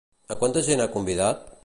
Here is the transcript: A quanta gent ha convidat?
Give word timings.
A 0.35 0.37
quanta 0.39 0.63
gent 0.69 0.83
ha 0.85 0.89
convidat? 0.97 1.45